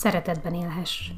szeretetben 0.00 0.54
élhess. 0.54 1.10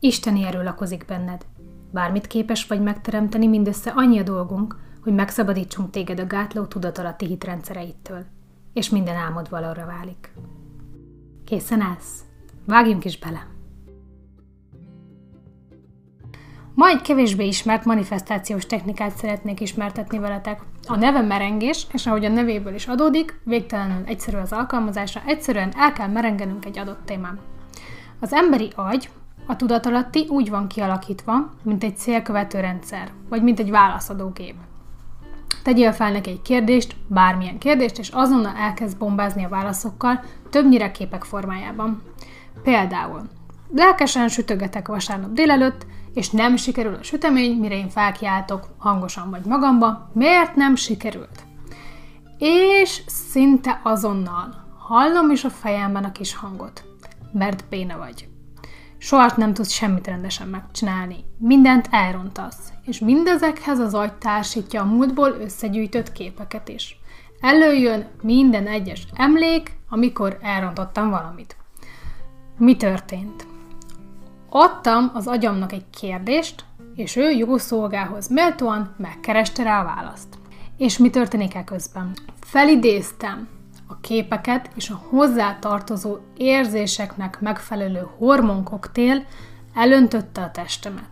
Isteni 0.00 0.44
erő 0.44 0.62
lakozik 0.62 1.04
benned. 1.04 1.46
Bármit 1.90 2.26
képes 2.26 2.66
vagy 2.66 2.82
megteremteni, 2.82 3.46
mindössze 3.46 3.90
annyi 3.90 4.18
a 4.18 4.22
dolgunk, 4.22 4.76
hogy 5.02 5.14
megszabadítsunk 5.14 5.90
téged 5.90 6.20
a 6.20 6.26
gátló 6.26 6.64
tudatalatti 6.64 7.26
hitrendszereittől, 7.26 8.24
és 8.72 8.90
minden 8.90 9.16
álmod 9.16 9.50
valóra 9.50 9.86
válik. 9.86 10.32
Készen 11.44 11.80
állsz? 11.80 12.24
Vágjunk 12.66 13.04
is 13.04 13.18
bele! 13.18 13.46
Ma 16.74 16.88
egy 16.88 17.00
kevésbé 17.00 17.46
ismert 17.46 17.84
manifestációs 17.84 18.66
technikát 18.66 19.16
szeretnék 19.16 19.60
ismertetni 19.60 20.18
veletek. 20.18 20.62
A 20.86 20.96
neve 20.96 21.20
merengés, 21.20 21.86
és 21.92 22.06
ahogy 22.06 22.24
a 22.24 22.28
nevéből 22.28 22.74
is 22.74 22.86
adódik, 22.86 23.40
végtelenül 23.44 24.04
egyszerű 24.06 24.36
az 24.36 24.52
alkalmazása, 24.52 25.22
egyszerűen 25.26 25.72
el 25.76 25.92
kell 25.92 26.08
merengenünk 26.08 26.64
egy 26.64 26.78
adott 26.78 27.04
témán. 27.04 27.51
Az 28.22 28.32
emberi 28.32 28.72
agy, 28.74 29.10
a 29.46 29.56
tudatalatti 29.56 30.26
úgy 30.28 30.50
van 30.50 30.66
kialakítva, 30.66 31.50
mint 31.62 31.84
egy 31.84 31.96
célkövető 31.96 32.60
rendszer, 32.60 33.10
vagy 33.28 33.42
mint 33.42 33.58
egy 33.58 33.70
válaszadó 33.70 34.28
gép. 34.28 34.54
Tegyél 35.62 35.92
fel 35.92 36.12
neki 36.12 36.30
egy 36.30 36.42
kérdést, 36.42 36.96
bármilyen 37.06 37.58
kérdést, 37.58 37.98
és 37.98 38.08
azonnal 38.08 38.56
elkezd 38.56 38.98
bombázni 38.98 39.44
a 39.44 39.48
válaszokkal, 39.48 40.20
többnyire 40.50 40.90
képek 40.90 41.24
formájában. 41.24 42.02
Például, 42.62 43.22
lelkesen 43.74 44.28
sütögetek 44.28 44.88
vasárnap 44.88 45.32
délelőtt, 45.32 45.86
és 46.14 46.30
nem 46.30 46.56
sikerül 46.56 46.94
a 46.94 47.02
sütemény, 47.02 47.58
mire 47.58 47.74
én 47.74 47.88
felkiáltok 47.88 48.68
hangosan 48.78 49.30
vagy 49.30 49.44
magamba, 49.44 50.10
miért 50.12 50.54
nem 50.54 50.74
sikerült? 50.74 51.42
És 52.38 53.02
szinte 53.06 53.80
azonnal 53.82 54.64
hallom 54.78 55.30
is 55.30 55.44
a 55.44 55.50
fejemben 55.50 56.04
a 56.04 56.12
kis 56.12 56.34
hangot, 56.34 56.91
mert 57.32 57.64
béna 57.68 57.98
vagy. 57.98 58.28
Soha 58.98 59.32
nem 59.36 59.54
tudsz 59.54 59.70
semmit 59.70 60.06
rendesen 60.06 60.48
megcsinálni. 60.48 61.16
Mindent 61.38 61.88
elrontasz, 61.90 62.72
és 62.84 62.98
mindezekhez 62.98 63.78
az 63.78 63.94
agy 63.94 64.12
társítja 64.12 64.80
a 64.80 64.84
múltból 64.84 65.30
összegyűjtött 65.30 66.12
képeket 66.12 66.68
is. 66.68 67.00
Előjön 67.40 68.06
minden 68.22 68.66
egyes 68.66 69.06
emlék, 69.14 69.76
amikor 69.88 70.38
elrontottam 70.42 71.10
valamit. 71.10 71.56
Mi 72.58 72.76
történt? 72.76 73.46
Adtam 74.48 75.10
az 75.14 75.26
agyamnak 75.26 75.72
egy 75.72 75.84
kérdést, 75.90 76.64
és 76.94 77.16
ő 77.16 77.30
jó 77.30 77.56
szolgához 77.56 78.28
méltóan 78.28 78.94
megkereste 78.96 79.62
rá 79.62 79.80
a 79.80 79.84
választ. 79.84 80.38
És 80.76 80.98
mi 80.98 81.10
történik 81.10 81.54
e 81.54 81.64
közben? 81.64 82.12
Felidéztem 82.40 83.48
a 83.92 83.98
képeket 84.00 84.70
és 84.74 84.90
a 84.90 85.00
hozzá 85.08 85.58
tartozó 85.58 86.16
érzéseknek 86.36 87.40
megfelelő 87.40 88.08
hormonkoktél 88.18 89.24
elöntötte 89.74 90.40
a 90.40 90.50
testemet. 90.50 91.10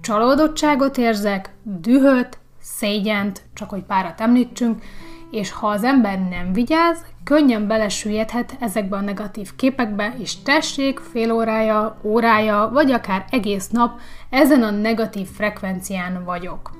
Csalódottságot 0.00 0.98
érzek, 0.98 1.54
dühöt, 1.62 2.38
szégyent, 2.60 3.42
csak 3.54 3.70
hogy 3.70 3.82
párat 3.82 4.20
említsünk, 4.20 4.82
és 5.30 5.52
ha 5.52 5.66
az 5.66 5.84
ember 5.84 6.28
nem 6.28 6.52
vigyáz, 6.52 7.04
könnyen 7.24 7.66
belesüllyedhet 7.66 8.56
ezekbe 8.60 8.96
a 8.96 9.00
negatív 9.00 9.56
képekbe, 9.56 10.14
és 10.18 10.42
tessék 10.42 10.98
fél 10.98 11.32
órája, 11.32 11.98
órája, 12.02 12.70
vagy 12.72 12.90
akár 12.90 13.24
egész 13.30 13.68
nap 13.68 14.00
ezen 14.30 14.62
a 14.62 14.70
negatív 14.70 15.28
frekvencián 15.28 16.24
vagyok. 16.24 16.73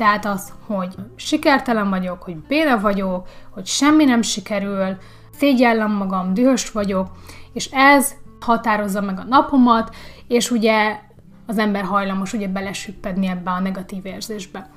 Tehát 0.00 0.24
az, 0.24 0.52
hogy 0.66 0.94
sikertelen 1.16 1.90
vagyok, 1.90 2.22
hogy 2.22 2.36
béna 2.36 2.80
vagyok, 2.80 3.28
hogy 3.50 3.66
semmi 3.66 4.04
nem 4.04 4.22
sikerül, 4.22 4.96
szégyellem 5.38 5.92
magam, 5.92 6.34
dühös 6.34 6.70
vagyok, 6.70 7.08
és 7.52 7.68
ez 7.72 8.14
határozza 8.40 9.00
meg 9.00 9.18
a 9.18 9.24
napomat, 9.24 9.94
és 10.28 10.50
ugye 10.50 10.98
az 11.46 11.58
ember 11.58 11.84
hajlamos 11.84 12.32
ugye 12.32 12.48
belesüppedni 12.48 13.26
ebbe 13.26 13.50
a 13.50 13.60
negatív 13.60 14.06
érzésbe. 14.06 14.70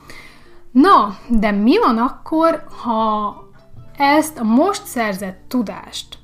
Na, 0.72 1.18
de 1.30 1.52
mi 1.52 1.80
van 1.80 1.98
akkor, 1.98 2.66
ha 2.84 3.36
ezt 3.98 4.40
a 4.40 4.44
most 4.44 4.86
szerzett 4.86 5.40
tudást 5.48 6.18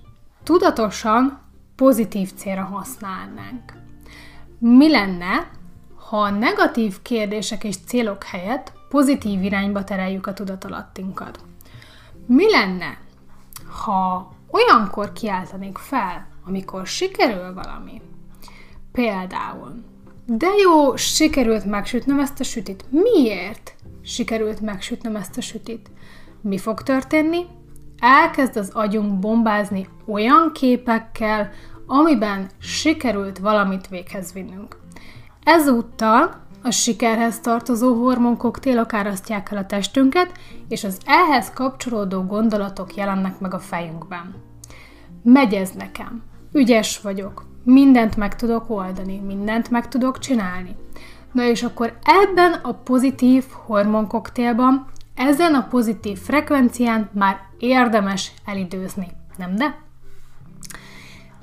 tudatosan 0.43 1.39
pozitív 1.75 2.33
célra 2.33 2.63
használnánk? 2.63 3.73
Mi 4.57 4.89
lenne, 4.89 5.49
ha 6.09 6.17
a 6.17 6.29
negatív 6.29 7.01
kérdések 7.01 7.63
és 7.63 7.75
célok 7.85 8.23
helyett 8.23 8.77
pozitív 8.89 9.43
irányba 9.43 9.83
tereljük 9.83 10.27
a 10.27 10.33
tudatalattinkat? 10.33 11.39
Mi 12.25 12.51
lenne, 12.51 12.97
ha 13.83 14.33
olyankor 14.51 15.11
kiáltanék 15.11 15.77
fel, 15.77 16.27
amikor 16.45 16.87
sikerül 16.87 17.53
valami? 17.53 18.01
Például, 18.91 19.83
de 20.25 20.47
jó, 20.63 20.95
sikerült 20.95 21.65
megsütnöm 21.65 22.19
ezt 22.19 22.39
a 22.39 22.43
sütit. 22.43 22.85
Miért? 22.89 23.75
sikerült 24.01 24.61
megsütnöm 24.61 25.15
ezt 25.15 25.37
a 25.37 25.41
sütit. 25.41 25.89
Mi 26.41 26.57
fog 26.57 26.81
történni? 26.81 27.45
Elkezd 27.99 28.57
az 28.57 28.69
agyunk 28.73 29.19
bombázni 29.19 29.87
olyan 30.07 30.51
képekkel, 30.53 31.49
amiben 31.87 32.49
sikerült 32.57 33.37
valamit 33.37 33.87
véghez 33.87 34.33
vinnünk. 34.33 34.79
Ezúttal 35.43 36.47
a 36.61 36.71
sikerhez 36.71 37.39
tartozó 37.39 37.93
hormonkoktélok 37.93 38.93
árasztják 38.93 39.51
el 39.51 39.57
a 39.57 39.65
testünket, 39.65 40.31
és 40.67 40.83
az 40.83 40.97
ehhez 41.05 41.51
kapcsolódó 41.53 42.23
gondolatok 42.23 42.95
jelennek 42.95 43.39
meg 43.39 43.53
a 43.53 43.59
fejünkben. 43.59 44.35
Megy 45.23 45.53
ez 45.53 45.71
nekem. 45.71 46.23
Ügyes 46.51 47.01
vagyok. 47.01 47.45
Mindent 47.63 48.15
meg 48.15 48.35
tudok 48.35 48.69
oldani, 48.69 49.19
mindent 49.19 49.69
meg 49.69 49.87
tudok 49.87 50.19
csinálni. 50.19 50.75
Na 51.31 51.43
és 51.43 51.63
akkor 51.63 51.97
ebben 52.03 52.53
a 52.53 52.73
pozitív 52.73 53.45
hormonkoktélban, 53.65 54.85
ezen 55.15 55.53
a 55.53 55.67
pozitív 55.69 56.17
frekvencián 56.17 57.09
már 57.13 57.39
érdemes 57.57 58.31
elidőzni, 58.45 59.07
nem 59.37 59.55
de? 59.55 59.77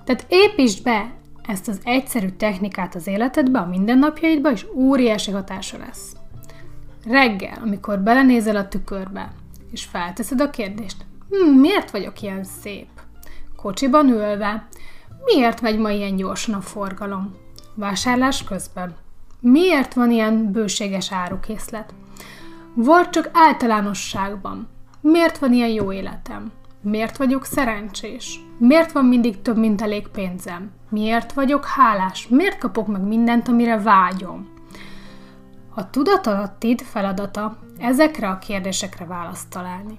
Tehát 0.05 0.26
építsd 0.29 0.82
be 0.82 1.14
ezt 1.46 1.69
az 1.69 1.81
egyszerű 1.84 2.28
technikát 2.28 2.94
az 2.94 3.06
életedbe, 3.06 3.58
a 3.58 3.66
mindennapjaidba, 3.66 4.50
és 4.50 4.66
óriási 4.75 5.31
hatása 5.31 5.78
lesz. 5.78 6.16
Reggel, 7.04 7.58
amikor 7.62 7.98
belenézel 7.98 8.56
a 8.56 8.69
tükörbe, 8.69 9.32
és 9.72 9.84
felteszed 9.84 10.40
a 10.40 10.50
kérdést, 10.50 10.96
hm, 11.31 11.58
miért 11.58 11.90
vagyok 11.90 12.22
ilyen 12.22 12.44
szép? 12.44 12.88
Kocsiban 13.56 14.08
ülve, 14.08 14.69
miért 15.25 15.60
megy 15.60 15.78
ma 15.78 15.90
ilyen 15.90 16.16
gyorsan 16.16 16.54
a 16.54 16.60
forgalom? 16.60 17.34
Vásárlás 17.75 18.44
közben. 18.44 18.94
Miért 19.40 19.94
van 19.94 20.10
ilyen 20.10 20.52
bőséges 20.52 21.12
árukészlet? 21.12 21.94
Vagy 22.75 23.10
csak 23.10 23.31
általánosságban. 23.32 24.69
Miért 25.00 25.38
van 25.38 25.52
ilyen 25.52 25.69
jó 25.69 25.92
életem? 25.92 26.52
Miért 26.88 27.17
vagyok 27.17 27.44
szerencsés? 27.44 28.41
Miért 28.59 28.93
van 28.93 29.05
mindig 29.05 29.43
több, 29.43 29.56
mint 29.56 29.83
elég 29.83 30.09
pénzem? 30.09 30.71
Miért 30.88 31.33
vagyok 31.33 31.65
hálás? 31.65 32.29
Miért 32.29 32.59
kapok 32.59 32.87
meg 32.87 33.00
mindent, 33.00 33.49
amire 33.49 33.79
vágyom? 33.79 34.49
A 35.75 35.91
tudatalattid 35.91 36.81
feladata 36.81 37.59
ezekre 37.79 38.29
a 38.29 38.38
kérdésekre 38.38 39.05
választ 39.05 39.50
találni. 39.50 39.99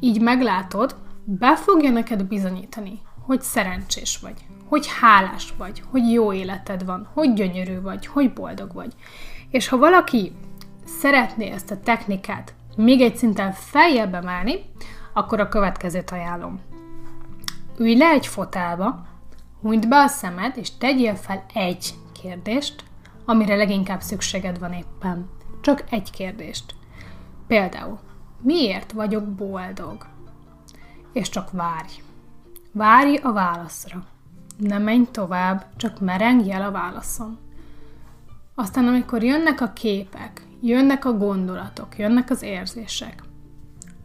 Így 0.00 0.20
meglátod, 0.20 0.96
be 1.24 1.56
fogja 1.56 1.90
neked 1.90 2.24
bizonyítani, 2.24 3.00
hogy 3.26 3.40
szerencsés 3.40 4.18
vagy, 4.22 4.46
hogy 4.68 4.86
hálás 5.00 5.54
vagy, 5.58 5.82
hogy 5.90 6.12
jó 6.12 6.32
életed 6.32 6.84
van, 6.84 7.08
hogy 7.14 7.32
gyönyörű 7.32 7.80
vagy, 7.80 8.06
hogy 8.06 8.32
boldog 8.32 8.72
vagy. 8.72 8.92
És 9.50 9.68
ha 9.68 9.76
valaki 9.76 10.32
szeretné 10.84 11.50
ezt 11.50 11.70
a 11.70 11.80
technikát 11.80 12.54
még 12.76 13.00
egy 13.00 13.16
szinten 13.16 13.52
feljebb 13.52 14.14
emelni, 14.14 14.54
akkor 15.14 15.40
a 15.40 15.48
következőt 15.48 16.10
ajánlom. 16.10 16.60
Ülj 17.78 17.96
le 17.96 18.08
egy 18.08 18.26
fotelba, 18.26 19.06
hunyd 19.60 19.88
be 19.88 19.96
a 19.96 20.06
szemed, 20.06 20.56
és 20.56 20.76
tegyél 20.76 21.14
fel 21.14 21.44
egy 21.54 21.94
kérdést, 22.20 22.84
amire 23.24 23.56
leginkább 23.56 24.00
szükséged 24.00 24.58
van 24.58 24.72
éppen. 24.72 25.30
Csak 25.60 25.84
egy 25.90 26.10
kérdést. 26.10 26.74
Például, 27.46 27.98
miért 28.40 28.92
vagyok 28.92 29.24
boldog? 29.24 30.06
És 31.12 31.28
csak 31.28 31.50
várj. 31.50 32.02
Várj 32.72 33.16
a 33.16 33.32
válaszra. 33.32 34.04
Ne 34.56 34.78
menj 34.78 35.06
tovább, 35.10 35.66
csak 35.76 36.00
merengj 36.00 36.50
el 36.50 36.62
a 36.62 36.70
válaszon. 36.70 37.38
Aztán, 38.54 38.86
amikor 38.86 39.22
jönnek 39.22 39.60
a 39.60 39.72
képek, 39.72 40.42
jönnek 40.60 41.04
a 41.04 41.16
gondolatok, 41.16 41.98
jönnek 41.98 42.30
az 42.30 42.42
érzések, 42.42 43.22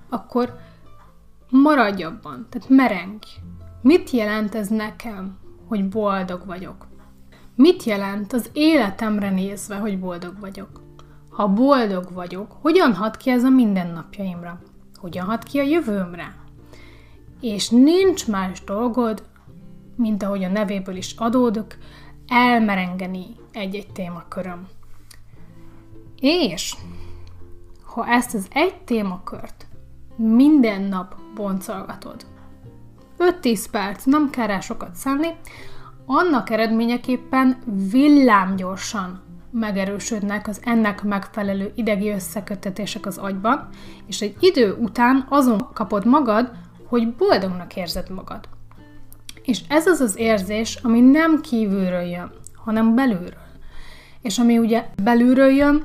akkor 0.10 0.60
maradj 1.50 2.04
abban, 2.04 2.48
tehát 2.50 2.70
merengj. 2.70 3.26
Mit 3.82 4.10
jelent 4.10 4.56
ez 4.56 4.68
nekem, 4.68 5.38
hogy 5.68 5.90
boldog 5.90 6.46
vagyok? 6.46 6.88
Mit 7.56 7.84
jelent 7.84 8.34
az 8.34 8.50
életemre 8.54 9.30
nézve, 9.30 9.76
hogy 9.76 10.00
boldog 10.00 10.40
vagyok? 10.40 10.82
Ha 11.30 11.48
boldog 11.48 12.12
vagyok, 12.14 12.58
hogyan 12.62 12.94
hat 12.94 13.18
ki 13.18 13.30
ez 13.30 13.44
a 13.44 13.50
mindennapjaimra? 13.50 14.62
Hogyan 14.96 15.26
hat 15.26 15.44
ki 15.44 15.60
a 15.60 15.64
jövőmre? 15.64 16.36
És 17.42 17.70
nincs 17.70 18.28
más 18.28 18.64
dolgod, 18.64 19.24
mint 19.96 20.24
ahogy 20.24 20.44
a 20.44 20.50
nevéből 20.50 20.96
is 20.96 21.14
adódok, 21.18 21.76
elmerengeni 22.28 23.26
egy-egy 23.52 23.92
témaköröm. 23.92 24.68
És 26.20 26.76
ha 27.86 28.08
ezt 28.08 28.34
az 28.34 28.48
egy 28.50 28.76
témakört 28.76 29.69
minden 30.20 30.82
nap 30.82 31.16
boncolgatod, 31.36 32.26
5-10 33.42 33.66
perc, 33.72 34.04
nem 34.04 34.30
kell 34.30 34.48
rá 34.48 34.60
sokat 34.60 34.96
szenni, 34.96 35.28
annak 36.06 36.50
eredményeképpen 36.50 37.58
villámgyorsan 37.92 39.22
megerősödnek 39.52 40.48
az 40.48 40.62
ennek 40.64 41.04
megfelelő 41.04 41.72
idegi 41.76 42.10
összekötetések 42.10 43.06
az 43.06 43.18
agyban, 43.18 43.68
és 44.08 44.22
egy 44.22 44.36
idő 44.40 44.74
után 44.74 45.26
azon 45.30 45.68
kapod 45.74 46.06
magad, 46.06 46.52
hogy 46.88 47.14
boldognak 47.16 47.76
érzed 47.76 48.10
magad. 48.10 48.50
És 49.44 49.62
ez 49.70 49.88
az 49.88 50.00
az 50.00 50.18
érzés, 50.18 50.76
ami 50.76 51.00
nem 51.00 51.42
kívülről 51.42 52.02
jön, 52.02 52.32
hanem 52.56 52.96
belülről. 52.96 53.48
És 54.22 54.38
ami 54.40 54.58
ugye 54.58 54.86
belülről 55.04 55.52
jön, 55.52 55.84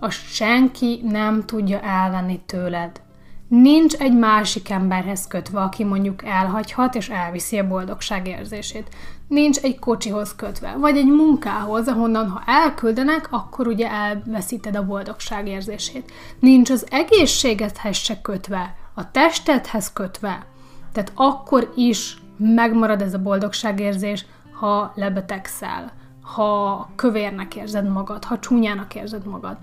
azt 0.00 0.26
senki 0.26 1.00
nem 1.04 1.44
tudja 1.44 1.80
elvenni 1.80 2.40
tőled. 2.46 3.00
Nincs 3.48 3.94
egy 3.94 4.16
másik 4.16 4.70
emberhez 4.70 5.26
kötve, 5.26 5.60
aki 5.60 5.84
mondjuk 5.84 6.24
elhagyhat 6.24 6.94
és 6.94 7.08
elviszi 7.08 7.58
a 7.58 7.68
boldogság 7.68 8.26
érzését. 8.26 8.88
Nincs 9.28 9.58
egy 9.58 9.78
kocsihoz 9.78 10.34
kötve, 10.34 10.76
vagy 10.78 10.96
egy 10.96 11.06
munkához, 11.06 11.88
ahonnan 11.88 12.28
ha 12.28 12.42
elküldenek, 12.46 13.28
akkor 13.30 13.66
ugye 13.66 13.90
elveszíted 13.90 14.76
a 14.76 14.86
boldogság 14.86 15.48
érzését. 15.48 16.12
Nincs 16.40 16.70
az 16.70 16.86
egészségedhez 16.90 17.96
se 17.96 18.20
kötve, 18.20 18.74
a 18.94 19.10
testedhez 19.10 19.92
kötve. 19.92 20.46
Tehát 20.92 21.12
akkor 21.14 21.72
is 21.76 22.16
megmarad 22.36 23.02
ez 23.02 23.14
a 23.14 23.22
boldogságérzés, 23.22 24.26
ha 24.52 24.92
lebetegszel, 24.94 25.92
ha 26.34 26.88
kövérnek 26.94 27.56
érzed 27.56 27.88
magad, 27.88 28.24
ha 28.24 28.38
csúnyának 28.38 28.94
érzed 28.94 29.26
magad. 29.26 29.56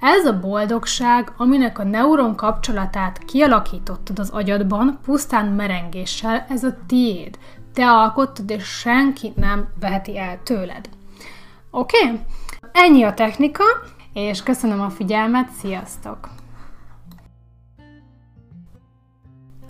Ez 0.00 0.26
a 0.26 0.40
boldogság, 0.40 1.32
aminek 1.36 1.78
a 1.78 1.84
neuron 1.84 2.36
kapcsolatát 2.36 3.18
kialakítottad 3.18 4.18
az 4.18 4.30
agyadban, 4.30 4.98
pusztán 5.04 5.46
merengéssel, 5.46 6.46
ez 6.48 6.64
a 6.64 6.76
tiéd. 6.86 7.38
Te 7.72 7.90
alkottad, 7.90 8.50
és 8.50 8.64
senki 8.64 9.32
nem 9.36 9.68
veheti 9.80 10.18
el 10.18 10.42
tőled. 10.42 10.88
Oké? 11.70 12.04
Okay? 12.04 12.20
Ennyi 12.72 13.02
a 13.02 13.14
technika, 13.14 13.64
és 14.12 14.42
köszönöm 14.42 14.80
a 14.80 14.90
figyelmet, 14.90 15.50
sziasztok! 15.50 16.28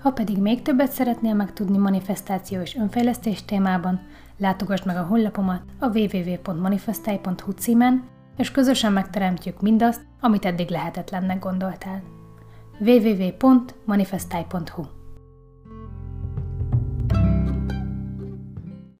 Ha 0.02 0.10
pedig 0.10 0.38
még 0.38 0.62
többet 0.62 0.92
szeretnél 0.92 1.34
megtudni 1.34 1.76
manifestáció 1.78 2.60
és 2.60 2.76
önfejlesztés 2.76 3.44
témában, 3.44 4.00
látogass 4.36 4.82
meg 4.82 4.96
a 4.96 5.02
honlapomat 5.02 5.62
a 5.78 5.86
www.manifestai.hu 5.86 7.50
címen, 7.50 8.04
és 8.36 8.50
közösen 8.50 8.92
megteremtjük 8.92 9.60
mindazt, 9.60 10.00
amit 10.20 10.44
eddig 10.44 10.68
lehetetlennek 10.68 11.38
gondoltál. 11.38 12.02
www.manifestai.hu 12.78 15.01